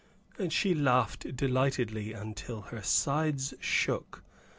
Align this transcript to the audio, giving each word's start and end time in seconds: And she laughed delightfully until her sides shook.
And 0.39 0.51
she 0.51 0.73
laughed 0.73 1.35
delightfully 1.35 2.11
until 2.11 2.61
her 2.61 2.81
sides 2.81 3.53
shook. 3.59 4.23